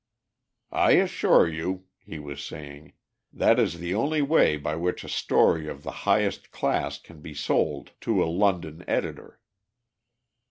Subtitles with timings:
[0.73, 2.93] "I assure you," he was saying,
[3.31, 7.35] "that is the only way by which a story of the highest class can be
[7.35, 9.39] sold to a London editor."